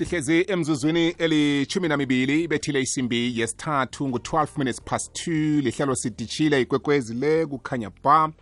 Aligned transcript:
sihlezi 0.00 0.44
emzuzwini 0.48 1.08
elithumi 1.08 1.88
namibili 1.88 2.44
ibethile 2.44 2.80
isimbi 2.80 3.40
yesithathu 3.40 4.08
ngu-12 4.08 4.48
minutes 4.58 4.82
past 4.82 5.28
2 5.28 5.60
lihlelo 5.62 5.94
sidishile 5.94 6.60
ikwekwezi 6.60 7.14
le 7.14 7.46
kukhanya 7.46 7.90
ba. 8.04 8.32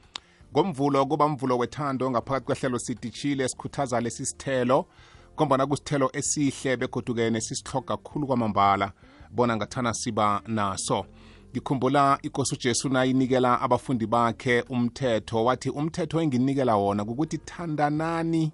Ngomvulo 0.53 1.07
kuba 1.07 1.29
mvulo 1.29 1.59
wethando 1.59 2.11
ngaphakathi 2.11 2.45
kwehlelo 2.45 2.79
sidishile 2.79 3.49
sikhuthaza 3.49 4.01
lesi 4.01 4.27
sithelo. 4.27 4.87
Kombona 5.37 5.67
kusithelo 5.67 6.11
esihle 6.13 6.77
begoduke 6.77 7.31
nesisihloga 7.31 7.97
kakhulu 7.97 8.27
kwamambala. 8.27 8.93
Bona 9.31 9.57
ngathana 9.57 9.95
siba 9.95 10.43
naso. 10.47 11.07
Ngikhumbula 11.53 12.19
ikosi 12.23 12.55
ujesu 12.55 12.89
nayinikela 12.89 13.61
abafundi 13.61 14.07
bakhe 14.07 14.63
umthetho. 14.63 15.45
Wathi 15.45 15.71
umthetho 15.71 16.21
enginikela 16.21 16.77
wona 16.77 17.05
kukuthi 17.05 17.39
thandanani. 17.39 18.53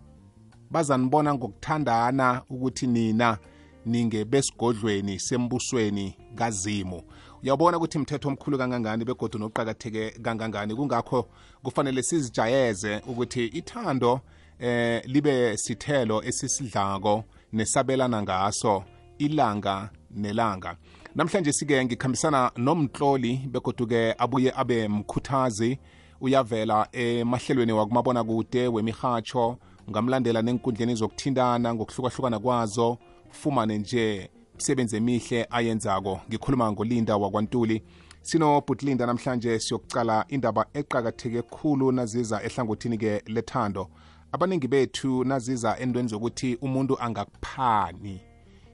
Bazanibona 0.74 1.34
ngokuthandana 1.34 2.42
ukuthi 2.50 2.86
nina 2.86 3.38
ninge 3.86 4.24
besigodlweni 4.24 5.18
sembusweni 5.18 6.16
kazimu. 6.34 7.02
Uyabona 7.42 7.76
ukuthi 7.76 7.98
mthetho 7.98 8.28
omkhulu 8.28 8.58
kangangani 8.58 9.04
begodu 9.04 9.38
noqakatheke 9.38 10.10
kangangani? 10.10 10.74
Kungakho 10.74 11.28
kufanele 11.62 12.02
sizijayeze 12.02 13.02
ukuthi 13.06 13.46
ithando 13.46 14.20
eh 14.58 15.02
libe 15.06 15.56
sithelo 15.56 16.22
esisidlako 16.24 17.24
nesabelana 17.52 18.22
ngaso 18.22 18.84
ilanga 19.18 19.90
nelanga. 20.10 20.76
Namhlanje 21.14 21.52
sike 21.52 21.84
ngikhambisana 21.84 22.50
nomtloli 22.56 23.36
begoduke 23.52 24.14
abuye 24.18 24.52
abe 24.56 24.88
mkhuthazi 24.88 25.78
uyavela 26.20 26.88
emahlelweni 26.92 27.72
wakumabona 27.72 28.24
kude 28.24 28.68
wemihatsho 28.68 29.58
ungamlandela 29.88 30.42
nenkundleni 30.42 30.94
zokuthintana 30.94 31.74
ngokuhlukahlukana 31.74 32.38
kwazo. 32.38 32.98
Ufumane 33.30 33.78
nje 33.78 34.30
imisebenzi 34.52 34.96
emihle 34.96 35.46
ayenzako. 35.50 36.20
Ngikhuluma 36.28 36.72
ngolinda 36.72 37.16
wakwantuli. 37.16 37.82
Sinobhutlinda 38.22 39.06
namhlanje 39.06 39.58
siyokucala 39.58 40.24
indaba 40.28 40.66
eqakatheke 40.74 41.42
khulu 41.42 41.92
naziza 41.92 42.42
ehlangothini-ke 42.42 43.22
lethando. 43.26 43.88
Abaningi 44.32 44.68
bethu 44.68 45.24
naziza 45.24 45.78
endweni 45.78 46.08
zokuthi 46.08 46.58
umuntu 46.60 47.00
angakuphani. 47.00 48.20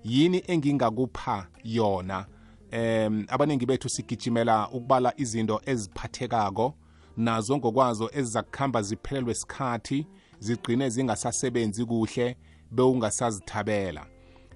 Yini 0.05 0.43
engingakupha 0.47 1.47
yona? 1.65 2.27
Em 2.71 3.27
abaningi 3.29 3.67
bethu 3.67 3.89
sigijimela 3.89 4.69
ukubala 4.69 5.13
izinto 5.17 5.61
eziphathekako. 5.67 6.75
Nazo 7.17 7.57
ngokwazo 7.57 8.11
eziza 8.13 8.43
kuhamba 8.43 8.83
ziphelelwe 8.83 9.35
sikhathi. 9.35 10.07
Zigcine 10.41 10.91
zingasasebenzi 10.91 11.85
kuhle 11.85 12.37
bewungasazithabela. 12.71 14.07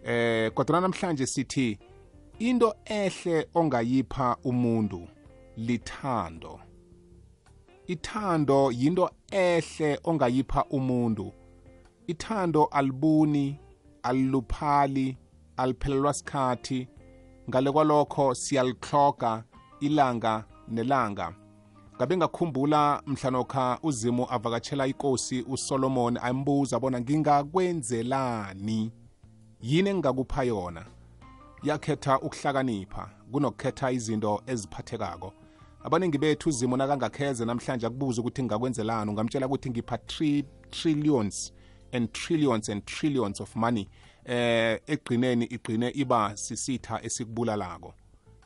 Eh 0.04 0.52
kodwa 0.52 0.80
namhlanje 0.80 1.26
sithi 1.26 1.78
into 2.38 2.74
ehle 2.84 3.48
ongayipha 3.54 4.36
umuntu 4.44 5.08
lithando. 5.56 6.60
Ithando 7.86 8.72
yinto 8.72 9.10
ehle 9.30 9.98
ongayipha 10.04 10.64
umuntu. 10.64 11.32
Ithando 12.06 12.64
alibuni 12.64 13.60
aliluphali 14.02 15.16
aliphelelwa 15.56 16.12
sikhathi. 16.12 16.88
Ngale 17.48 17.72
kwalokho 17.72 18.34
siyalihloga 18.34 19.44
ilanga 19.80 20.44
nelanga. 20.68 21.34
Ngabe 21.96 22.16
ngakhumbula 22.16 23.02
mhlanokha 23.06 23.78
uzimu 23.82 24.26
avakatshela 24.30 24.86
inkosi 24.86 25.42
usolomon 25.42 26.16
ayimbuza 26.22 26.80
bona 26.80 27.00
ngingakwenzelani? 27.00 28.92
Yini 29.60 29.90
engingakupha 29.90 30.42
yona? 30.42 30.86
Yakhetha 31.62 32.20
ukuhlakanipha 32.20 33.10
kunokukhetha 33.32 33.90
izinto 33.90 34.42
eziphathekako. 34.46 35.32
Abaningi 35.84 36.18
bethu 36.18 36.48
uzimu 36.48 36.76
nakangakheze 36.76 37.44
namhlanje 37.44 37.86
akubuza 37.86 38.20
ukuthi 38.20 38.42
ngingakwenzelani. 38.42 39.10
Ungamtshela 39.10 39.46
ukuthi 39.46 39.70
ngipha 39.70 39.96
3 39.96 40.44
trillions 40.70 41.52
and 41.92 42.12
trillions 42.12 42.68
and 42.68 42.84
trillions 42.84 43.40
of 43.40 43.56
money 43.56 43.88
eh 44.24 44.80
egqineni 44.86 45.44
igqine 45.44 45.90
iba 45.90 46.36
sisitha 46.36 47.02
esikubulalako. 47.02 47.94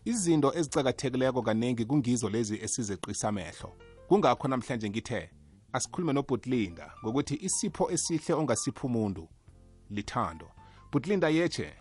Izinto 0.08 0.52
ezicakathekileko 0.54 1.42
kaningi 1.42 1.84
kungizo 1.84 2.28
lezi 2.30 2.56
esizeqisa 2.64 3.28
amehlo. 3.28 3.76
Kungakho 4.08 4.48
namhlanje 4.48 4.90
ngithe 4.90 5.30
asikhulume 5.72 6.12
nobhutlinda 6.12 6.92
ngokuthi 7.02 7.34
isipho 7.46 7.90
esihle 7.90 8.34
ongasipha 8.34 8.82
umuntu 8.86 9.28
lithando. 9.90 10.48
Bhutlinda 10.92 11.28
yeche 11.28 11.74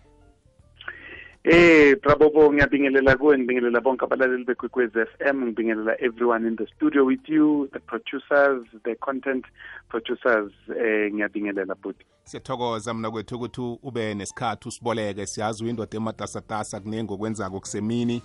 Eh 1.44 1.96
Prabobo 2.00 2.52
ngiyabingelela 2.52 3.16
kuwe 3.16 3.38
ngibingelela 3.38 3.80
bonke 3.80 4.04
abalaleli 4.04 4.44
bekwekwez 4.44 4.90
FM 4.92 5.44
ngibingelela 5.44 6.00
everyone 6.00 6.48
in 6.48 6.56
the 6.56 6.66
studio 6.66 7.04
with 7.04 7.28
you 7.28 7.68
the 7.72 7.80
producers 7.80 8.66
the 8.84 8.94
content 8.94 9.44
producers 9.88 10.52
eh 10.76 11.12
ngiyabingelela 11.12 11.74
bhuti 11.74 12.06
siyathokoza 12.24 12.94
mna 12.94 13.10
kwethu 13.10 13.36
ukuthi 13.36 13.78
ube 13.82 14.14
nesikhathi 14.14 14.68
usiboleke 14.68 15.26
siyazi 15.26 15.64
uyindoda 15.64 15.96
ematasatasa 15.96 16.80
kuningi 16.80 17.12
okwenzako 17.12 17.60
kusemini. 17.60 18.22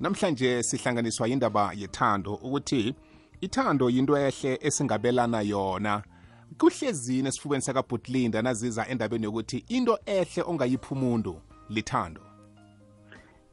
Namhlanje 0.00 0.62
sihlanganiswa 0.62 1.28
yindaba 1.28 1.72
yethando 1.76 2.34
ukuthi 2.34 2.94
ithando 3.40 3.90
yinto 3.90 4.18
ehle 4.18 4.58
esingabelana 4.62 5.40
yona. 5.40 6.02
Kuhlezini 6.58 7.28
esifubeni 7.28 7.62
sakabhutlinda 7.62 8.42
naziza 8.42 8.88
endabeni 8.88 9.24
yokuthi 9.24 9.64
into 9.68 9.98
ehle 10.06 10.42
ongayipha 10.46 10.90
umuntu 10.90 11.40
lithando. 11.68 12.33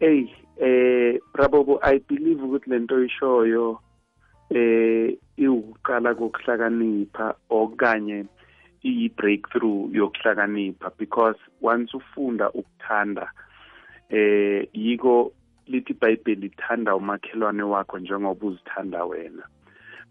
Hey 0.02 0.26
eh 0.58 1.20
Prabobo 1.32 1.78
I 1.84 2.00
believe 2.00 2.42
ukuthi 2.42 2.70
lento 2.70 3.04
ishoyo 3.04 3.80
eh 4.50 5.14
iwuqala 5.38 6.16
kokuhlakanipha 6.16 7.36
okanye 7.50 8.26
iyi 8.84 9.10
breakthrough 9.10 9.94
yokuhlakanipha 9.94 10.90
because 10.98 11.38
once 11.62 11.94
ufunda 11.94 12.50
ukuthanda 12.50 13.30
eh 14.10 14.68
yiko 14.74 15.34
lithi 15.68 15.94
iBhayibheli 15.94 16.48
ithanda 16.48 16.96
umakhelwane 16.96 17.64
wakho 17.64 18.00
njengoba 18.00 18.48
uzithanda 18.48 19.06
wena. 19.06 19.44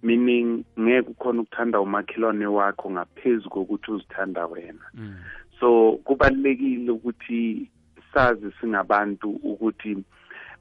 Meaning 0.03 0.65
ngeke 0.81 1.11
ukhona 1.11 1.41
ukuthanda 1.41 1.81
umakhelwane 1.81 2.47
wakho 2.47 2.91
ngaphezulu 2.91 3.51
kokuthi 3.51 3.91
uzithanda 3.91 4.47
wena. 4.47 4.87
So 5.61 5.93
kubalekile 6.05 6.91
ukuthi 6.91 7.71
sazi 8.15 8.53
singabantu 8.61 9.31
ukuthi 9.31 10.05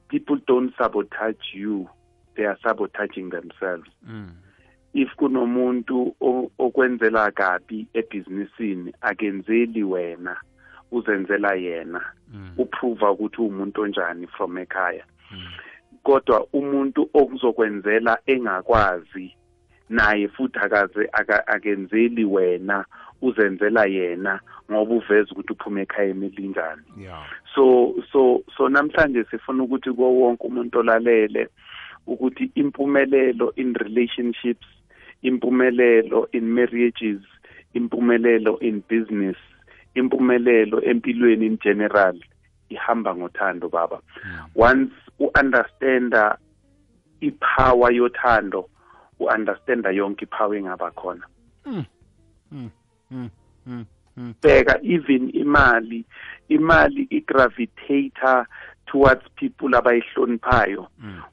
people 0.08 0.38
don't 0.48 0.78
sabotage 0.78 1.54
you 1.54 1.88
they 2.36 2.46
are 2.48 2.58
sabotaging 2.64 3.30
themselves 3.30 3.90
mm. 4.08 4.32
if 4.94 5.16
kunomuntu 5.16 6.16
okwenzela 6.60 7.32
kabi 7.32 7.88
ebhizinisini 7.94 8.94
akenzeli 9.02 9.84
wena 9.84 10.38
uzenzela 10.92 11.54
yena 11.54 12.02
Mm. 12.34 12.54
uprove 12.58 13.06
ukuthi 13.06 13.42
umuntu 13.42 13.82
onjani 13.82 14.28
from 14.28 14.58
ekhaya 14.58 15.04
Mm. 15.32 15.48
kodwa 16.04 16.48
umuntu 16.54 17.10
okuzokwenzela 17.14 18.18
engakwazi 18.26 19.36
naye 19.90 20.28
futhi 20.28 20.60
akaze 20.60 21.10
aka- 21.14 21.48
akenzeli 21.48 22.26
wena 22.26 22.86
uzenzela 23.22 23.86
yena 23.86 24.40
ngoba 24.72 24.96
uveza 24.96 25.32
ukuthi 25.32 25.54
uphuma 25.54 25.82
ekhaya 25.82 26.10
emelinjani 26.10 26.82
yeah 26.98 27.26
so 27.56 27.96
so 28.12 28.42
so 28.58 28.70
namhlanje 28.70 29.24
sifuna 29.24 29.64
ukuthi 29.64 29.92
kuwo 29.92 30.20
wonke 30.20 30.48
umuntu 30.48 30.80
olalele 30.80 31.48
ukuthi 32.08 32.52
impumelelo 32.56 33.54
in 33.56 33.74
relationships 33.74 34.68
impumelelo 35.22 36.28
in 36.32 36.44
marriages 36.54 37.22
impumelelo 37.74 38.60
in 38.60 38.84
business 38.90 39.38
impumelelo 39.96 40.82
empilweni 40.84 41.46
in 41.46 41.58
general 41.58 42.16
ihamba 42.70 43.16
ngothando 43.16 43.70
baba. 43.70 44.00
Once 44.56 44.94
u-understanda 45.20 46.38
ipower 47.22 47.92
yothando 47.94 48.70
u-understanda 49.20 49.92
yonke 49.92 50.26
ipower 50.26 50.58
engaba 50.58 50.92
khona 50.92 51.26
mm. 51.66 51.86
Mm. 52.52 52.70
Mm. 53.12 53.30
Mm. 53.68 53.86
Mm. 54.18 54.34
bheka 54.42 54.80
even 54.84 55.30
imali 55.34 56.06
imali 56.50 57.08
igravitator 57.10 58.46
towards 58.86 59.24
people 59.36 59.76
abayihloniphayo 59.78 60.88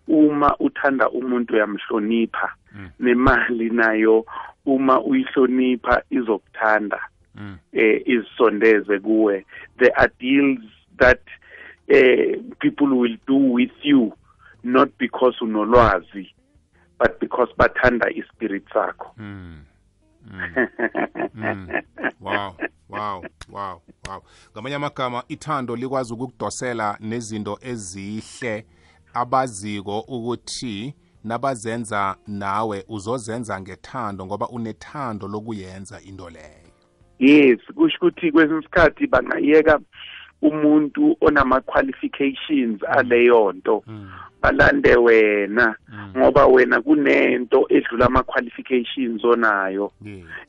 uma 0.09 0.57
uthanda 0.59 1.11
umuntu 1.11 1.55
uyamhlonipha 1.55 2.55
nemali 3.01 3.71
nayo 3.71 4.27
uma 4.67 5.01
uyihlonipha 5.01 6.03
izokuthanda 6.11 7.01
eh 7.73 8.03
izisondeze 8.07 8.99
kuwe 8.99 9.47
there 9.79 9.93
are 9.97 10.13
deals 10.21 10.65
that 10.99 11.21
eh 11.89 12.39
people 12.59 12.93
will 12.95 13.19
do 13.27 13.53
with 13.53 13.73
you 13.83 14.13
not 14.65 14.91
because 14.99 15.45
unolwazi 15.45 16.35
but 16.99 17.21
because 17.21 17.53
bathanda 17.59 18.11
ispirit 18.11 18.65
sakho 18.73 19.13
Mm. 19.19 19.65
Mm. 20.31 20.69
Mm. 21.35 21.83
wow. 22.21 22.55
Wow. 22.89 22.99
Wow. 23.19 23.23
Wow. 23.49 23.81
Hawu 24.09 24.23
ngamanye 24.53 24.77
amagama 24.77 25.23
ithando 25.29 25.77
likwazi 25.77 26.13
ukukudosela 26.15 26.97
nezinto 27.01 27.59
ezihle 27.63 28.67
abaziko 29.15 30.01
ukuthi 30.01 30.95
nabazenza 31.25 32.17
nawe 32.27 32.85
uzozenza 32.89 33.61
ngethando 33.61 34.27
ngoba 34.27 34.49
unethando 34.49 35.29
lokuyenza 35.29 36.01
into 36.01 36.31
leyo. 36.31 36.71
Yes 37.19 37.59
kusho 37.75 37.97
ukuthi 37.97 38.33
kwesinye 38.33 38.59
isikhathi 38.61 39.07
bangayeka 39.07 39.81
umuntu 40.43 41.17
onama-qualifications 41.21 42.83
aleyo 42.89 43.53
nto. 43.53 43.85
Balande 44.43 44.97
wena. 44.97 45.77
Ngoba 46.17 46.47
wena 46.47 46.81
kunento 46.81 47.67
edlula 47.69 48.07
ama-qualifications 48.07 49.25
onayo. 49.25 49.93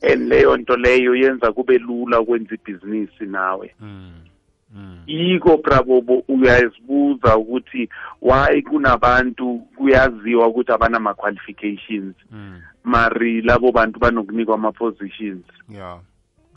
And 0.02 0.28
leyo 0.28 0.56
nto 0.56 0.76
leyo 0.76 1.14
yenza 1.14 1.52
kube 1.52 1.78
lula 1.78 2.20
ukwenza 2.20 2.54
ibhizinisi 2.54 3.26
nawe. 3.26 3.74
Mm. 3.80 4.12
Mm. 4.74 5.02
yiko 5.06 5.56
brabo 5.56 6.22
uyazibuza 6.28 7.36
ukuthi 7.36 7.88
why 8.22 8.62
kunabantu 8.62 9.58
kuyaziwa 9.76 10.46
ukuthi 10.46 10.72
abanama-qualifications. 10.72 12.14
Mm. 12.30 12.60
mari 12.84 13.42
labo 13.42 13.72
bantu 13.72 13.98
banokunikwa 14.00 14.54
ama-positions. 14.54 15.44
Yeah 15.68 15.98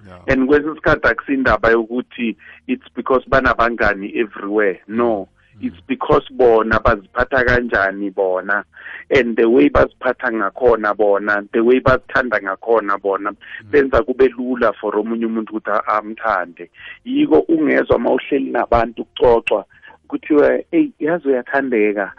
yeah. 0.07 0.19
And 0.27 0.47
kwesinye 0.47 0.71
isikhathi 0.71 1.07
akusindaba 1.07 1.69
yokuthi 1.69 2.35
it's 2.67 2.87
because 2.95 3.23
banabangani 3.29 4.11
everywhere. 4.15 4.81
No. 4.87 5.27
It's 5.61 5.79
because 5.87 6.23
bona 6.33 6.79
baziphatha 6.79 7.43
kanjani 7.45 8.09
bona 8.13 8.63
and 9.09 9.35
the 9.37 9.45
way 9.45 9.69
baziphatha 9.69 10.31
ngakhona 10.31 10.93
bona 10.97 11.43
the 11.53 11.59
way 11.63 11.79
bazithanda 11.79 12.39
ngakhona 12.41 12.97
bona 13.01 13.31
benza 13.71 14.03
kube 14.03 14.27
lula 14.37 14.73
for 14.73 14.95
omunye 14.95 15.25
umuntu 15.25 15.55
ukuthi 15.55 15.71
a- 15.71 15.87
amthande. 15.97 16.69
Yiko 17.05 17.39
ungezwa 17.39 17.95
uma 17.97 18.11
uhleli 18.11 18.51
nabantu 18.51 19.05
kucocwa 19.05 19.65
kuthiwa 20.07 20.59
hey 20.71 20.89
yazi 20.99 21.27
uyathandeka. 21.27 22.13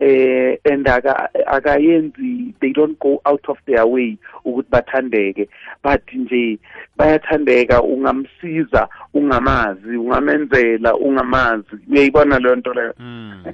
Eh 0.00 0.58
and 0.64 0.88
aka 0.88 1.28
akayenzi 1.46 2.54
they 2.60 2.72
don't 2.72 2.98
go 2.98 3.20
out 3.24 3.48
of 3.48 3.58
their 3.66 3.86
way 3.86 4.16
ukuthi 4.44 4.68
bathandeke 4.70 5.48
but 5.82 6.02
nje 6.14 6.58
bayathandeka 6.96 7.82
ungamsiza 7.82 8.88
ungamazi 9.14 9.96
ungamenzela 9.96 10.94
ungamazi 10.96 11.66
uyayibona 11.90 12.38
leyo 12.38 12.56
nto 12.56 12.72
leyo 12.74 12.94
Mm. 12.98 13.44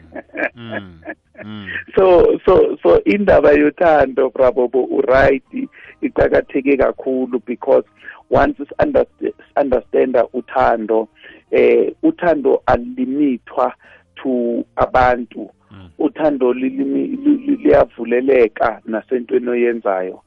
Mm. 0.56 1.00
Mm. 1.44 1.68
so 1.96 2.38
so 2.44 2.78
so 2.82 3.04
indaba 3.04 3.52
yothando 3.52 4.30
brabo 4.30 4.66
uright 4.90 5.68
iqakatheke 6.02 6.76
kakhulu 6.76 7.42
because 7.46 7.84
once 8.30 8.62
is 8.62 8.68
understand 8.78 9.34
understanda 9.56 10.26
uthando 10.32 11.08
eh 11.50 11.92
uthando 12.02 12.62
alilimithwa 12.66 13.74
to 14.22 14.64
abantu 14.76 15.40
Mm. 15.40 15.59
Uthando 15.98 16.52
lilimi- 16.52 17.06
li- 17.24 17.36
li- 17.46 17.56
liyavuleleka 17.56 18.80
nasentweni 18.86 19.48
oyenzayo 19.48 20.20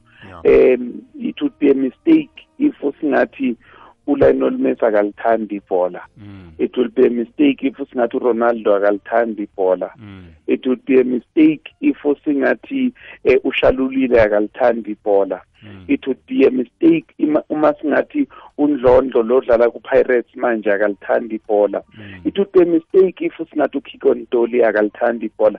Yeah. 0.44 0.74
um 0.74 0.92
it 1.20 1.40
would 1.42 1.52
be 1.60 1.70
a 1.70 1.74
mistake 1.74 2.30
if 2.58 2.82
usingathi 2.82 3.56
uLionel 4.06 4.58
Messi 4.58 4.84
akalithandi 4.84 5.54
ibhola 5.56 6.00
Mm. 6.18 6.50
it 6.58 6.76
will 6.76 6.88
be 6.90 7.06
a 7.06 7.10
mistake 7.10 7.62
if 7.66 7.78
usingathi 7.78 8.16
uRonaldo 8.16 8.74
akalithandi 8.76 9.42
ibhola 9.42 9.90
Mm. 9.98 10.24
it 10.46 10.66
would 10.66 10.84
be 10.86 11.00
a 11.00 11.04
mistake 11.04 11.64
if 11.80 12.04
usingathi 12.04 12.92
eh, 13.24 13.40
ushalulile 13.44 14.20
akalithandi 14.22 14.90
ibhola 14.90 15.40
Mm. 15.62 15.84
it 15.88 16.06
would 16.06 16.18
be 16.26 16.46
a 16.46 16.50
mistake 16.50 17.06
ima- 17.18 17.44
uma 17.48 17.72
singathi 17.80 18.28
undlondlo 18.58 19.22
lodlala 19.22 19.70
ku-pirates 19.70 20.36
manje 20.36 20.72
akalithandi 20.72 21.34
ibhola 21.34 21.82
Mm. 21.98 22.20
it 22.24 22.38
would 22.38 22.52
be 22.52 22.62
a 22.62 22.66
mistake 22.66 23.24
if 23.26 23.40
usingathi 23.40 23.78
uKiko 23.78 24.14
Ntoli 24.14 24.64
akalithandi 24.64 25.26
ibhola 25.26 25.58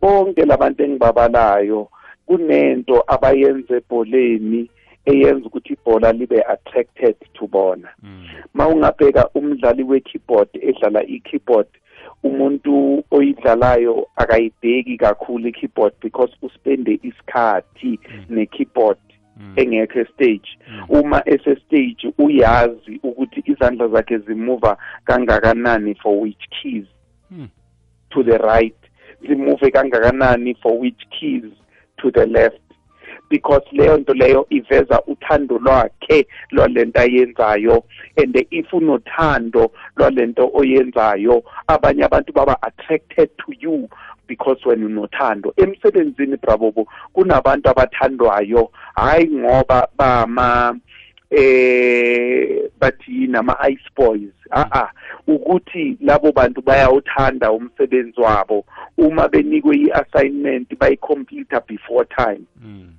bonke 0.00 0.44
labantu 0.44 0.82
engibabalayo 0.84 1.88
kunento 2.26 3.04
abayenza 3.06 3.76
ebholeni 3.76 4.70
eyenza 5.06 5.46
ukuthi 5.46 5.72
ibhola 5.72 6.12
libe 6.12 6.42
attracted 6.42 7.16
to 7.34 7.46
bona 7.46 7.88
Mm. 8.02 8.26
mawungabheka 8.54 9.28
umdlali 9.34 9.82
we-keyboard 9.82 10.48
edlala 10.52 11.02
i-keyboard 11.04 11.66
umuntu 12.22 13.04
oyidlalayo 13.10 14.06
akayibheki 14.16 14.96
kakhulu 14.96 15.48
i-keyboard 15.48 15.94
because 16.02 16.32
uspende 16.42 16.98
isikhathi 17.02 17.98
ne-keyboard 18.28 18.98
Mm. 19.36 19.52
engekho 19.56 20.00
estage 20.00 20.58
Mm. 20.68 20.84
uma 20.88 21.22
ese-stage 21.26 22.12
uyazi 22.18 23.00
ukuthi 23.02 23.42
izandla 23.46 23.88
zakhe 23.88 24.18
zimuva 24.18 24.76
kangakanani 25.04 25.94
for 25.94 26.22
which 26.22 26.48
keys 26.62 26.84
Mm. 27.30 27.48
to 28.10 28.22
the 28.22 28.38
right 28.38 28.76
zimuve 29.28 29.70
kangakanani 29.70 30.54
for 30.54 30.72
which 30.80 31.02
keys 31.10 31.44
to 31.96 32.10
the 32.10 32.26
left 32.26 32.63
because 33.30 33.64
leyo 33.72 33.96
nto 33.96 34.14
leyo 34.14 34.46
iveza 34.50 35.02
uthando 35.06 35.58
lwakhe 35.58 36.26
lwalento 36.50 37.00
ayenzayo. 37.00 37.84
And 38.16 38.46
if 38.50 38.72
unothando 38.72 39.72
lwalento 39.96 40.50
oyenzayo 40.54 41.44
abanye 41.66 42.04
abantu 42.04 42.32
baba 42.32 42.58
attracted 42.62 43.30
to 43.38 43.52
you 43.60 43.88
because 44.26 44.58
when 44.64 44.84
unothando. 44.84 45.52
Emsebenzini 45.56 46.36
brabobo 46.36 46.86
kunabantu 47.12 47.68
abathandwayo. 47.68 48.70
Hayi 48.94 49.28
ngoba 49.28 49.88
bama 49.96 50.78
eh 51.30 52.70
bathi 52.80 53.26
nama 53.28 53.56
ice 53.70 53.88
boys. 53.96 54.32
A 54.50 54.66
a 54.72 54.90
ukuthi 55.26 55.96
labo 56.00 56.32
bantu 56.32 56.62
bayawuthanda 56.62 57.52
umsebenzi 57.52 58.20
wabo. 58.20 58.64
Uma 58.98 59.28
benikwe 59.28 59.76
i-assignment 59.76 60.78
bayicomplete 60.78 61.60
before 61.66 62.04
time. 62.04 62.46
Mm. 62.62 62.94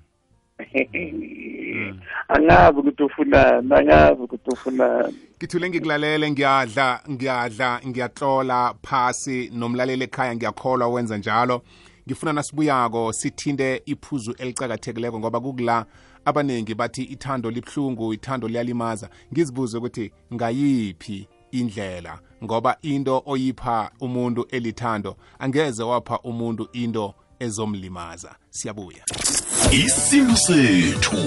angazi 2.27 2.79
ukuthi 2.79 3.03
ufunani 3.03 3.73
angazi 3.73 4.21
ukuthi 4.21 4.49
ufunani 4.49 5.15
ngithule 5.37 5.69
ngikulalele 5.69 6.31
ngiyadla 6.31 7.01
ngiyadla 7.11 7.81
ngiyatlola 7.87 8.75
phasi 8.81 9.49
nomlaleli 9.53 10.03
ekhaya 10.03 10.35
ngiyakholwa 10.35 10.87
wenza 10.87 11.17
njalo. 11.17 11.61
Ngifuna 12.07 12.33
nasibuyako 12.33 13.13
sithinte 13.13 13.81
iphuzu 13.85 14.35
elicakathekileko 14.37 15.19
ngoba 15.19 15.39
kukula 15.39 15.85
abaningi 16.25 16.75
bathi 16.75 17.03
ithando 17.03 17.51
libhlungu 17.51 18.13
ithando 18.13 18.47
liyalimaza. 18.47 19.09
Ngizibuze 19.33 19.77
ukuthi 19.77 20.11
ngayiphi 20.33 21.27
indlela? 21.51 22.19
Ngoba 22.43 22.77
into 22.81 23.23
oyipha 23.25 23.91
umuntu 23.99 24.47
elithando 24.49 25.15
angeze 25.39 25.83
wapha 25.83 26.19
umuntu 26.19 26.67
into 26.73 27.13
ezomlimaza. 27.39 28.35
Siyabuya. 28.49 29.03
Isintu 29.71 30.37
sethu 30.37 31.17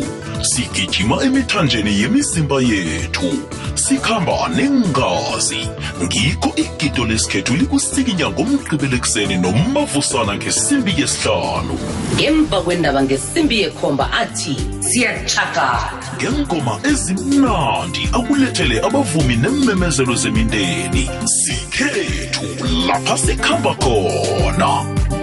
sigijima 0.42 1.22
emithanjeni 1.22 2.00
yemizimba 2.00 2.60
yethu 2.60 3.30
sikhamba 3.74 4.48
nengazi. 4.48 5.68
Ngikho 6.02 6.52
igido 6.56 7.04
lesikhethu 7.04 7.56
likusikinya 7.56 8.30
ngomgqibelekuseni 8.30 9.36
nomavusana 9.36 10.36
ngesimbi 10.36 10.94
yesihlanu. 11.00 11.78
Ngemva 12.14 12.60
kwendaba 12.62 13.02
ngesimbi 13.02 13.60
yekhomba 13.60 14.12
athi 14.12 14.56
siyatshakala 14.80 15.92
ngengoma 16.16 16.80
ezimnandi 16.90 18.08
akulethele 18.12 18.80
abavumi 18.80 19.36
nemmemezelo 19.36 20.14
zemindeni 20.14 21.10
sikhethu 21.26 22.46
lapha 22.86 23.18
sikhamba 23.18 23.74
khona. 23.74 24.70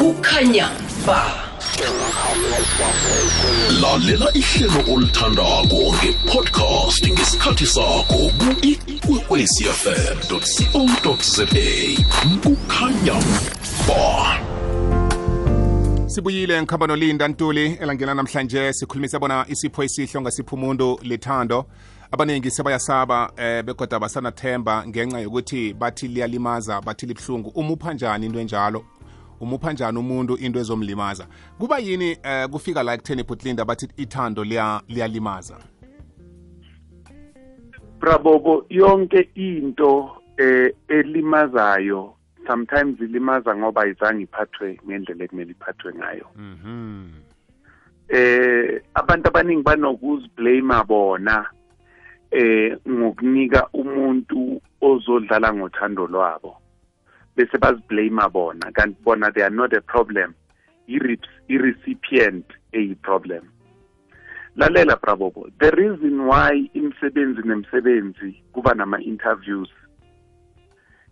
Kukhanya 0.05 0.69
ba. 1.07 1.21
Lalela 3.81 4.27
ihlelo 4.33 4.93
olithandako 4.93 5.79
ngepodcast 5.97 7.07
ngesikhathi 7.09 7.65
sakho 7.65 8.29
ku-ikwekwecfm 8.39 10.17
co 10.29 10.37
za 11.21 11.45
kukhanya 12.43 13.17
ba. 13.87 14.39
Sibuyile 16.07 16.61
nolinda 16.61 17.27
ntuli 17.27 17.77
elangena 17.81 18.13
namhlanje 18.13 18.73
sikhulumisa 18.73 19.19
bona 19.19 19.45
isipho 19.49 19.83
esihle 19.83 20.19
ongasipha 20.19 20.55
umuntu 20.55 20.99
lithando. 21.01 21.65
Abaningi 22.11 22.51
sebayasaba 22.51 23.31
eh 23.37 23.63
begoda 23.63 23.99
basanathemba 23.99 24.85
ngenxa 24.87 25.19
yokuthi 25.19 25.73
bathi 25.73 26.07
liyalimaza 26.07 26.81
bathi 26.81 27.05
libhlungu 27.05 27.49
umupha 27.55 27.93
njani 27.93 28.25
into 28.25 28.39
enjalo 28.39 28.85
umupha 29.39 29.73
njani 29.73 29.99
umuntu 29.99 30.37
into 30.37 30.59
ezomlimaza? 30.59 31.27
Kuba 31.59 31.79
yini 31.79 32.17
eh 32.23 32.49
kufika 32.49 32.83
la 32.83 32.93
ekutheni 32.93 33.23
bhutlinda 33.23 33.65
bathi 33.65 33.87
ithando 33.97 34.43
liyalimaza? 34.43 35.57
Brabobo 37.99 38.65
yonke 38.69 39.29
into 39.35 40.11
eh 40.37 40.73
elimazayo 40.87 42.15
sometimes 42.47 42.99
ilimaza 42.99 43.55
ngoba 43.55 43.87
izange 43.87 44.23
iphathwe 44.23 44.79
ngendlela 44.87 45.23
ekumele 45.23 45.51
iphathwe 45.51 45.93
ngayo. 45.93 46.27
Mhm. 46.35 47.09
Eh 48.09 48.81
abantu 48.93 49.27
abaningi 49.27 49.63
banokuziblame 49.63 50.83
bona 50.87 51.49
eh 52.31 52.77
ngokunika 52.89 53.67
umuntu 53.73 54.61
ozodlala 54.81 55.53
ngothando 55.53 56.07
lwabo 56.07 56.57
bese 57.35 57.57
baziblame 57.57 58.29
bona. 58.31 58.71
Kanti 58.71 58.97
bona 59.03 59.31
they 59.31 59.43
are 59.43 59.55
not 59.55 59.73
a 59.73 59.81
problem. 59.81 60.35
I-recipient 60.87 62.45
eyi-problem 62.73 63.55
lalela 64.57 64.95
brabobo 64.95 65.51
the 65.59 65.71
reason 65.71 66.27
why 66.27 66.69
imisebenzi 66.73 67.41
nemsebenzi 67.43 68.43
kuba 68.53 68.73
nama-interviews. 68.73 69.69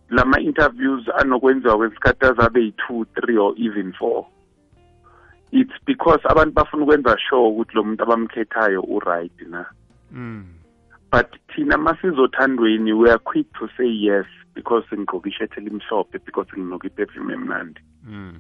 Lama-interviews 0.10 1.10
anokwenziwa 1.18 1.78
kwesikhathi 1.78 2.26
azabe 2.26 2.62
yi-two 2.62 3.06
three 3.16 3.38
or 3.38 3.54
even 3.58 3.94
four. 3.94 4.28
It's 5.52 5.74
because 5.86 6.20
abantu 6.24 6.54
bafuna 6.54 6.84
ukwenza 6.84 7.18
sure 7.30 7.50
ukuthi 7.50 7.76
lo 7.76 7.84
muntu 7.84 8.04
abamkhethayo 8.04 8.82
u-right 8.82 9.42
na. 9.50 9.66
Mm. 10.12 10.46
But 11.14 11.30
thina 11.56 11.78
masizothandweni 11.78 12.94
we 12.94 13.10
are 13.10 13.20
quick 13.20 13.46
to 13.60 13.68
say 13.78 13.88
yes 13.88 14.26
because 14.56 14.86
ngigqoke 14.96 15.30
ishethe 15.30 15.58
elimhlophe 15.62 16.18
because 16.26 16.50
nginoka 16.58 16.88
iperfume 16.88 17.34
emnandi 17.34 17.82
Mm. 18.08 18.40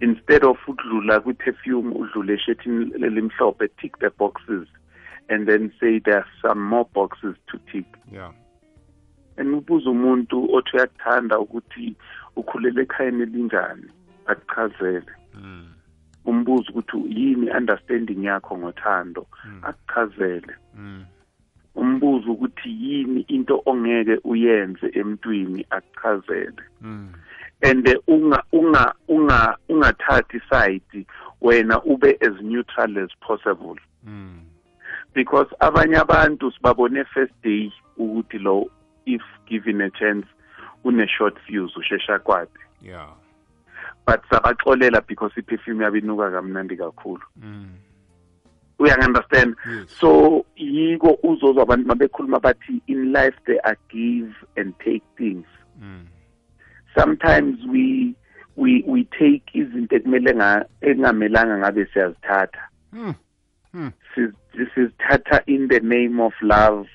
instead 0.00 0.44
of 0.44 0.58
udlula 0.68 1.20
kwi-perfume 1.20 1.94
udlule 1.94 2.32
eshethini 2.34 2.84
lelimhlophe 2.98 3.68
tick 3.68 3.98
the 3.98 4.10
boxes 4.10 4.66
and 5.28 5.46
then 5.48 5.72
say 5.80 5.98
there 6.00 6.16
are 6.18 6.26
some 6.42 6.60
more 6.68 6.86
boxes 6.94 7.34
to 7.46 7.58
tick 7.72 7.86
Yeah. 8.12 8.32
and 9.36 9.54
ubuza 9.54 9.90
umuntu 9.90 10.54
othi 10.54 10.76
uyakuthanda 10.76 11.38
ukuthi 11.38 11.96
ukhulele 12.36 12.82
ekhayeni 12.82 13.22
elinjani 13.22 13.88
akuchazele 14.26 15.12
Mm. 15.34 15.66
umbuzo 16.24 16.72
ukuthi 16.72 16.96
yini 17.20 17.50
understanding 17.50 18.24
yakho 18.24 18.58
ngothando 18.58 19.26
Mm. 19.44 19.60
akuchazele 19.62 20.54
Mm. 20.78 21.04
Umbuzo 21.74 22.32
ukuthi 22.32 22.68
yini 22.70 23.20
into 23.28 23.62
ongeke 23.66 24.18
uyenze 24.24 24.90
emntwini 24.92 25.66
akuchazele 25.70 26.62
Mm. 26.80 27.12
and 27.62 27.98
unga 28.06 28.42
unga 28.52 28.94
unga 29.08 29.56
ungathathi 29.68 30.40
side 30.50 31.06
wena 31.40 31.82
ube 31.84 32.18
as 32.20 32.40
neutral 32.42 32.98
as 32.98 33.10
possible 33.20 33.80
Mm. 34.06 34.40
because 35.14 35.48
abanye 35.60 35.96
abantu 35.96 36.52
sibabone 36.52 37.04
first 37.04 37.32
day 37.42 37.72
ukuthi 37.98 38.38
lo 38.38 38.70
if 39.06 39.22
given 39.46 39.80
a 39.80 39.90
chance 39.90 40.26
une 40.84 41.08
short 41.08 41.38
fuse 41.46 41.76
ushesha 41.78 42.18
kwade 42.18 42.50
Yeah. 42.82 43.08
but 44.06 44.20
sabaxolela 44.30 45.00
because 45.06 45.32
iperfume 45.40 45.84
yabo 45.84 45.96
inuka 45.96 46.30
kamnandi 46.30 46.76
kakhulu 46.76 47.22
Mm. 47.36 47.68
Uyangunderstand 48.78 49.56
Yes. 49.66 49.98
so 50.00 50.44
yiko 50.56 51.18
uzozwa 51.22 51.62
abantu 51.62 51.86
mabekhuluma 51.88 52.40
bathi 52.40 52.82
in 52.86 53.12
life 53.12 53.36
there 53.46 53.60
are 53.64 53.78
give 53.88 54.32
and 54.56 54.74
take 54.78 55.02
things 55.16 55.46
Mm. 55.80 56.06
sometimes 56.94 57.58
we 57.66 58.14
we 58.56 58.84
we 58.86 59.04
take 59.04 59.42
izinto 59.52 59.96
ekumele 59.96 60.34
nga- 60.34 60.66
engamelanga 60.80 61.58
ngabe 61.58 61.86
siyazithatha 61.86 62.68
Mm. 62.92 63.14
Mm. 63.74 63.92
Siz- 64.14 64.34
sizithatha 64.74 65.42
in 65.46 65.68
the 65.68 65.80
name 65.80 66.20
of 66.22 66.32
love 66.42 66.88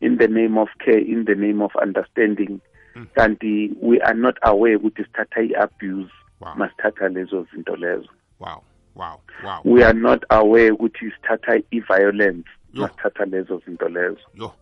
in 0.00 0.16
the 0.18 0.28
name 0.28 0.56
of 0.60 0.68
care 0.78 0.98
in 1.00 1.24
the 1.24 1.34
name 1.34 1.60
of 1.64 1.72
understanding 1.76 2.60
Mm. 2.96 3.06
kanti 3.14 3.72
we 3.82 4.00
are 4.00 4.14
not 4.18 4.36
aware 4.42 4.76
ukuthi 4.76 5.04
sithatha 5.04 5.40
i-abuse 5.42 6.10
Wow. 6.40 6.54
masithatha 6.56 7.08
lezo 7.08 7.46
zinto 7.54 7.76
lezo 7.76 8.08
Wow. 8.40 8.62
Wow. 9.00 9.20
Wow. 9.44 9.60
we 9.64 9.82
are 9.82 9.94
not 9.98 10.24
aware 10.30 10.70
ukuthi 10.72 11.10
sithatha 11.16 11.56
i-violence 11.70 12.48
masithatha 12.74 13.24
lezo 13.24 13.62
zinto 13.66 13.88
lezo 13.88 14.20
Yo. 14.34 14.52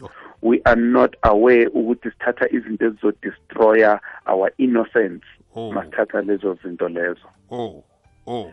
Yo. 0.00 0.10
we 0.42 0.60
are 0.64 0.80
not 0.80 1.16
aware 1.22 1.66
ukuthi 1.68 2.10
sithatha 2.10 2.48
izinto 2.50 2.86
ezizodestroya 2.86 4.00
our 4.26 4.50
innocence 4.58 5.24
Oh. 5.56 5.72
masithatha 5.72 6.22
lezo 6.22 6.54
zinto 6.62 6.88
lezo 6.88 7.28
Oh. 7.50 7.84
Oh. 8.26 8.52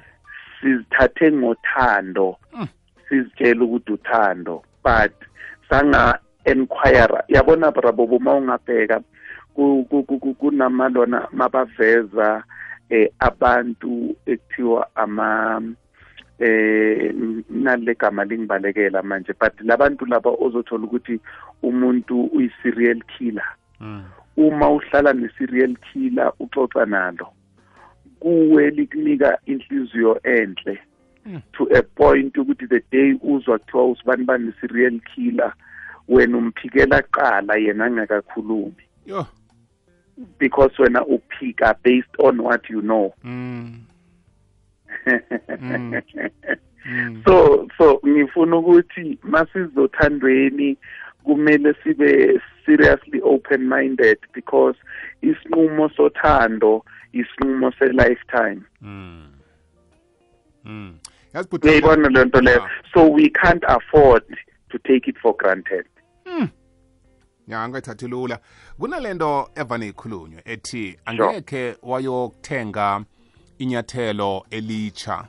sizithathe 0.62 1.32
ngothando 1.32 2.38
Mm. 2.54 2.68
sizitshela 3.10 3.64
ukuthi 3.66 3.92
uthando 3.94 4.64
but 4.84 5.12
sanga 5.70 6.20
enquire 6.46 7.24
yabona 7.28 7.72
brabo 7.72 8.04
uma 8.04 8.34
ungabheka 8.36 9.02
ku- 9.56 9.86
ku- 9.90 10.04
ku- 10.04 10.20
ku- 10.20 10.34
kunamalona 10.36 11.28
mabaveza 11.32 12.44
eh 12.92 13.08
abantu 13.20 14.16
ekuthiwa 14.26 14.88
ama 14.96 15.62
eh 16.40 17.14
nale 17.50 17.96
gama 17.96 18.26
lingibalekela 18.26 19.02
manje 19.04 19.34
but 19.40 19.62
labantu 19.62 20.06
laba 20.06 20.30
ozothola 20.30 20.84
ukuthi 20.84 21.20
umuntu 21.64 22.24
uyi-serial 22.36 23.02
killer 23.18 23.46
Mm. 23.82 24.04
uma 24.38 24.70
uhlala 24.70 25.14
ne-serial 25.14 25.76
killer 25.76 26.34
uxoxa 26.40 26.86
nalo 26.86 27.28
kuwe 28.20 28.70
likunika 28.70 29.38
inhliziyo 29.46 30.20
enhle 30.24 30.80
Mm. 31.26 31.42
to 31.54 31.68
a 31.78 31.82
point 31.82 32.38
ukuthi 32.38 32.68
the 32.68 32.82
day 32.92 33.18
uzwa 33.22 33.60
kuthiwa 33.60 33.92
usibani 33.92 34.24
bani 34.24 34.54
serial 34.62 35.00
killer 35.00 35.54
wena 36.08 36.38
umphikela 36.38 37.02
qala 37.02 37.56
yena 37.58 37.86
angakakhulumi 37.86 38.84
Because 40.40 40.72
wena 40.80 41.06
uphika 41.06 41.76
based 41.84 42.16
on 42.20 42.42
what 42.42 42.70
you 42.70 42.82
know 42.82 43.14
Mm. 43.24 43.80
Mm. 45.62 46.02
Mm. 46.86 47.24
so 47.26 47.68
so 47.78 48.02
ngifuna 48.08 48.58
ukuthi 48.58 49.20
masizothandweni 49.24 50.78
kumele 51.24 51.76
sibe 51.84 52.42
seriously 52.66 53.22
open 53.24 53.70
minded 53.70 54.18
because 54.34 54.78
isinqumo 55.22 55.90
sothando 55.90 56.86
isinqumo 57.14 57.72
se 57.80 57.86
lifetime 57.88 58.62
Mm. 58.82 59.28
Mm. 60.66 60.98
Uyayibona 61.64 62.10
le 62.10 62.26
nto 62.26 62.42
leyo 62.42 62.58
Yeah. 62.58 62.70
so 62.94 63.08
we 63.12 63.30
can't 63.30 63.64
afford 63.68 64.24
to 64.70 64.78
take 64.80 65.08
it 65.10 65.18
for 65.22 65.36
granted 65.38 65.86
ya 67.52 67.70
ngayithathi 67.70 68.08
lula 68.08 68.40
kunalento 68.80 69.50
evane 69.56 69.88
ikhulunywe 69.88 70.42
ethi 70.46 70.98
angekhe 71.06 71.78
wayokuthenga 71.84 73.04
inyathelo 73.58 74.46
elitsha 74.50 75.28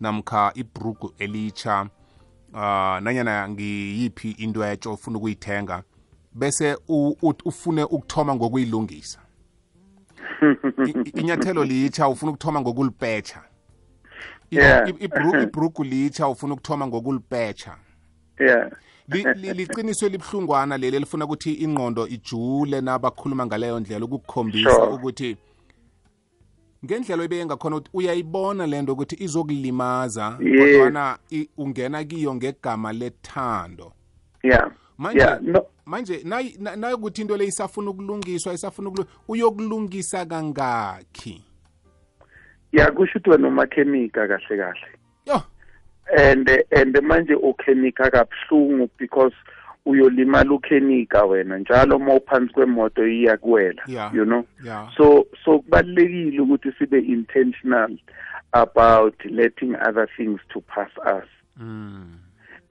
namkha 0.00 0.52
ibrugu 0.54 1.14
elitsha 1.18 1.86
uh 2.54 2.98
nanyana 3.00 3.48
ngiyiphi 3.48 4.30
into 4.30 4.64
etsho 4.64 4.92
ufuna 4.94 5.18
ukuyithenga 5.18 5.82
bese 6.34 6.76
u- 6.88 7.16
ut- 7.22 7.42
ufune 7.44 7.84
ukuthoma 7.84 8.34
ngokuyilungisa. 8.34 9.18
I- 10.86 10.90
i- 11.04 11.20
inyathelo 11.20 11.64
litsha 11.64 12.08
ufuna 12.08 12.32
ukuthoma 12.32 12.60
ngokulipetsha 12.60 13.42
I- 14.50 14.56
Yeah. 14.56 14.88
i- 14.88 14.92
ibru- 15.06 15.42
ibrugu 15.42 15.84
litsha 15.84 16.28
ufuna 16.28 16.54
ukuthoma 16.54 16.86
ngokulipetsha 16.86 17.76
yeah. 18.40 18.70
Li- 18.70 18.70
li- 18.70 18.72
liqiniso 19.08 20.06
elibuhlungwana 20.06 20.78
leli 20.78 20.96
elifuna 20.96 21.24
ukuthi 21.24 21.52
ingqondo 21.52 22.08
ijule 22.08 22.80
nabakhuluma 22.80 23.46
ngaleyo 23.46 23.80
ndlela. 23.80 24.04
Ukukhombisa 24.04 24.90
ukuthi 24.90 25.36
ngendlela 26.84 27.24
ebeyengakhona 27.24 27.76
ukuthi 27.76 27.90
uyayibona 27.94 28.66
lento 28.66 28.92
ukuthi 28.92 29.16
izokulimaza 29.24 30.30
kodwana 30.38 31.18
ungena 31.58 32.04
kiyo 32.04 32.34
ngegama 32.34 32.92
lethando. 32.92 33.92
Yeah. 34.42 34.70
Manje 34.98 35.18
yeah 35.20 35.38
no. 35.42 35.66
manje 35.86 36.22
nayi- 36.24 36.56
na- 36.62 36.76
nayokuthi 36.76 37.20
into 37.22 37.36
le 37.36 37.44
isafuna 37.44 37.90
ukulungiswa 37.90 38.54
isafuna 38.54 39.04
uyokulungisa 39.28 40.26
kangakhi 40.26 41.44
yeah 42.72 42.92
kusho 42.92 43.18
ukuthi 43.18 43.30
wena 43.30 43.48
umakhemika 43.48 44.28
kahle 44.28 44.56
kahle 44.56 44.95
and 46.18 46.48
and 46.70 46.96
manje 47.02 47.34
ukhenika 47.34 48.10
kabuhlungu 48.10 48.88
because 48.98 49.34
uyolimala 49.86 50.50
ukhenika 50.52 51.24
wena 51.24 51.58
njalo 51.58 51.96
uma 51.96 52.14
uphansi 52.14 52.52
kwemoto 52.54 53.06
iyakuwela 53.08 53.82
Yeah. 53.86 54.14
you 54.14 54.24
know? 54.24 54.44
Ya. 54.64 54.88
So 54.96 55.26
so 55.44 55.58
kubalulekile 55.58 56.40
ukuthi 56.40 56.72
sibe 56.78 56.98
intentional 56.98 57.90
about 58.52 59.24
letting 59.24 59.74
other 59.88 60.08
things 60.16 60.40
to 60.48 60.60
pass 60.60 60.90
us. 60.98 61.28
Mm. 61.60 62.18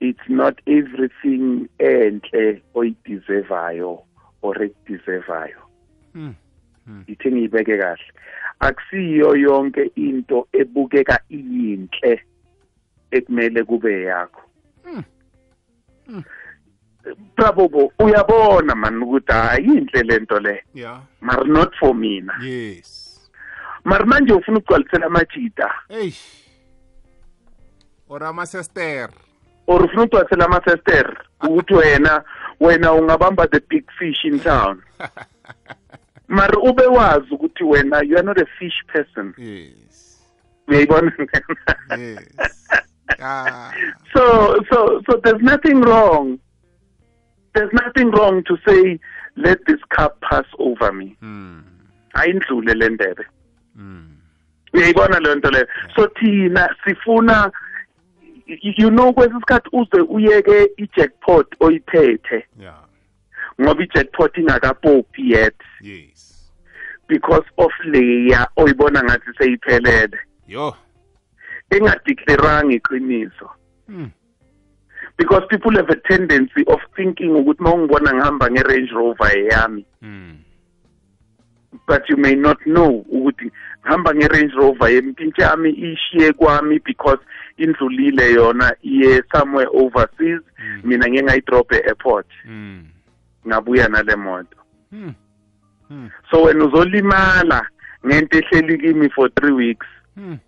it's 0.00 0.28
not 0.28 0.60
everything 0.66 1.68
enhle 1.78 2.62
oyideservayo 2.74 4.02
or 4.42 4.62
ekudeservayo 4.62 5.56
Mm. 6.14 6.34
ithi 7.06 7.32
ngiyibeke 7.32 7.78
kahle. 7.78 8.02
Akusiyo 8.60 9.36
yonke 9.36 9.90
into 9.94 10.48
ebukeka 10.52 11.20
iyinhle. 11.30 12.20
Ekumele 13.16 13.64
kube 13.64 14.02
yakho. 14.02 14.42
Prabobo 17.36 17.92
uyabona 17.98 18.74
man 18.74 19.02
ukuthi 19.02 19.32
hayi 19.32 19.64
inhle 19.64 20.02
lento 20.02 20.40
le. 20.40 20.62
Yeah 20.74 21.00
mar 21.26 21.44
not 21.46 21.74
for 21.78 21.94
mina 21.94 22.32
yes. 22.42 23.20
Mar 23.84 24.06
manje 24.06 24.32
ufuna 24.32 24.58
ukugcwalisela 24.58 25.06
amajita? 25.06 25.70
Eyi 25.88 26.14
or 28.08 28.24
amasester 28.24 29.10
or 29.66 29.84
ufuna 29.84 30.02
ukugcwalisela 30.02 30.44
amasester 30.44 31.16
ukuthi 31.42 31.74
wena 31.74 32.24
wena 32.60 32.92
ungabamba 32.92 33.46
the 33.46 33.60
big 33.60 33.84
fish 33.98 34.24
in 34.24 34.40
town. 34.40 34.82
Mari 36.28 36.56
ube 36.56 36.86
wazi 36.86 37.34
ukuthi 37.34 37.64
wena 37.64 38.02
you 38.02 38.16
are 38.16 38.26
not 38.26 38.40
a 38.40 38.46
fish 38.58 38.84
person. 38.92 39.34
Yes. 39.38 40.18
Uyayibona? 40.68 41.12
Yes 41.98 42.85
ah 43.22 43.72
so 44.12 44.56
so 44.70 45.02
so 45.06 45.20
there's 45.24 45.42
nothing 45.42 45.80
wrong. 45.80 46.38
There's 47.54 47.72
nothing 47.72 48.10
wrong 48.10 48.42
to 48.44 48.56
say 48.66 48.98
let 49.36 49.64
this 49.66 49.80
cup 49.88 50.20
pass 50.20 50.44
over 50.58 50.92
me. 50.92 51.16
Mm 51.22 51.62
ayindlule 52.14 52.74
le 52.74 52.88
ndebe. 52.88 53.24
Mm 53.76 54.16
uyayibona 54.72 55.20
leyo 55.20 55.34
nto 55.34 55.50
leyo? 55.50 55.66
So 55.96 56.06
thina 56.06 56.74
sifuna 56.84 57.52
you 58.46 58.90
know 58.90 59.12
kwesinye 59.12 59.38
isikhathi 59.38 59.68
uze 59.72 60.00
uyeke 60.00 60.70
i-jackpot 60.76 61.56
oyiphethe. 61.60 62.46
Yeah. 62.60 62.78
Ngoba 63.60 63.82
i-jackpot 63.82 64.36
ingakapophi 64.38 65.30
yet. 65.30 65.54
Yes. 65.80 66.50
Because 67.08 67.46
of 67.58 67.72
leya 67.84 68.48
oyibona 68.56 69.02
ngathi 69.02 69.32
seyiphelele. 69.38 70.18
Yo. 70.48 70.76
Engadeclaranga 71.70 72.74
iqiniso. 72.74 73.48
Mm 73.88 74.10
because 75.16 75.42
people 75.48 75.74
have 75.76 75.88
a 75.88 75.96
tendency 76.08 76.62
of 76.66 76.80
thinking 76.94 77.30
ukuthi 77.30 77.60
uma 77.60 77.74
ungibona 77.74 78.12
ngihamba 78.12 78.50
nge-range 78.50 78.92
rover 78.92 79.32
eyami 79.38 79.84
mm 80.02 80.36
but 81.86 82.02
you 82.08 82.16
may 82.16 82.34
not 82.34 82.58
know 82.66 83.04
ukuthi 83.12 83.50
ngihamba 83.80 84.14
nge-range 84.14 84.54
rover 84.54 84.90
yempintshi 84.90 85.40
yami 85.40 85.70
ishiye 85.70 86.32
kwami 86.32 86.78
because 86.84 87.18
indlulile 87.56 88.32
yona 88.32 88.76
iye 88.82 89.22
somewhere 89.32 89.70
overseas 89.72 90.42
mina 90.84 91.08
ngeke 91.08 91.22
ngayidrop 91.22 91.72
e-airport. 91.72 92.26
Mm 92.44 92.86
ngabuya 93.46 93.88
nale 93.88 94.16
moto. 94.16 94.58
Mm 94.92 95.14
mm 95.90 96.10
so 96.30 96.42
wena 96.42 96.64
uzolimala 96.64 97.66
ngento 98.06 98.38
ehleli 98.38 98.78
kimi 98.78 99.10
for 99.10 99.30
three 99.30 99.52
weeks 99.52 99.86
mm 100.16 100.38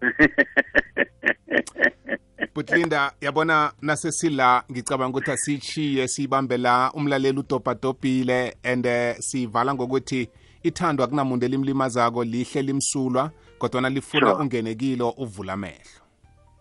but 2.54 2.70
Linda 2.70 3.12
yabona 3.20 3.72
nasesila 3.82 4.64
ngicabanga 4.72 5.18
ukuthi 5.18 5.30
asichiye 5.30 6.08
siyibambela 6.08 6.70
la 6.70 6.92
umlaleli 6.92 7.38
udobhadobhile 7.38 8.56
and 8.62 8.86
eh, 8.86 9.16
sivala 9.18 9.74
ngokuthi 9.74 10.28
ithando 10.62 11.04
akunamuntu 11.04 11.46
elimlimazako 11.46 12.24
lihle 12.24 12.62
limsulwa 12.62 13.30
kodwa 13.58 13.90
lifuna 13.90 14.26
Sure. 14.30 14.42
ungenekilo 14.42 15.10
uvula 15.10 15.52
amehlo. 15.52 16.00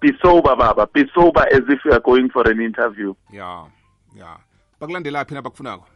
Be 0.01 0.13
sober 0.21 0.55
baba 0.55 0.85
be 0.93 1.05
sober 1.13 1.47
as 1.47 1.63
if 1.69 1.85
you 1.85 1.91
are 1.91 1.99
going 2.01 2.29
for 2.29 2.51
an 2.51 2.61
interview. 2.61 3.13
Ya 3.31 3.65
ya. 4.15 4.37
Bakulandelaphi 4.79 5.33
nabakufunako 5.33 5.87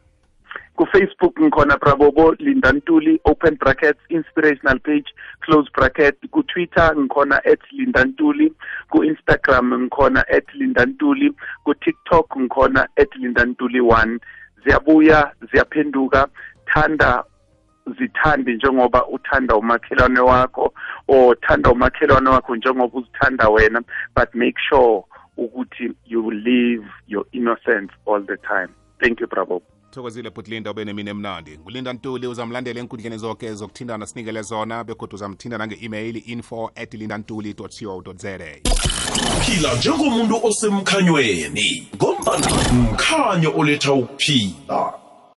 kufacebook 0.76 1.40
ngikhona 1.40 1.78
prabobo 1.78 2.36
lindantuli 2.40 3.20
open 3.26 3.56
brackets 3.56 4.00
inspirational 4.10 4.80
page 4.80 5.06
close 5.42 5.70
bracket. 5.76 6.16
Kutwitter 6.32 6.96
ngikhona 6.96 7.38
at 7.46 7.60
lindantuli 7.72 8.54
ku-instagram 8.92 9.74
ngikhona 9.74 10.24
at 10.30 10.46
lindantuli 10.54 11.34
ku-tiktok 11.66 12.38
ngikhona 12.38 12.88
at 12.98 13.10
lindantuli 13.16 13.82
one. 13.82 14.20
Ziyabuya 14.64 15.32
ziyaphenduka. 15.52 16.28
Thanda 16.74 17.24
zithande 17.98 18.54
njengoba 18.54 19.08
uthanda 19.08 19.56
umakhelwane 19.56 20.20
wakho 20.20 20.74
or 21.08 21.36
thanda 21.40 21.72
umakhelwane 21.72 22.30
wakho 22.30 22.56
njengoba 22.56 23.00
uzithanda 23.00 23.50
wena. 23.50 23.82
But 24.16 24.36
make 24.36 24.58
sure 24.70 25.04
ukuthi 25.38 25.94
you 26.06 26.32
live 26.32 26.86
your 27.08 27.26
innocence 27.32 27.92
all 28.06 28.22
the 28.22 28.38
time. 28.38 28.70
Thank 29.02 29.20
you 29.20 29.28
bravo 29.28 29.62
thokozile 29.92 30.30
but 30.30 30.48
linda 30.48 30.72
ube 30.72 30.86
nemini 30.86 31.10
emnandi. 31.10 31.58
Ngulinda 31.58 31.94
ntuli 31.94 32.28
uzamlandela 32.28 32.80
enkundleni 32.80 33.18
zonke 33.18 33.54
zokuthindana 33.54 34.06
sinikele 34.06 34.42
zona 34.42 34.84
begodwa 34.84 35.16
uzamthinda 35.16 35.58
nange-email 35.58 36.22
info 36.26 36.72
at 36.76 36.94
lindantuli 36.94 37.54
co 37.54 37.68
za. 38.16 38.40
Phila 39.46 39.76
njengomuntu 39.76 40.40
osemkhanyweni 40.44 41.90
ngombana 41.96 42.48
mkhanyo 42.74 43.54
oletha 43.58 43.94
ukuphila. 43.94 45.09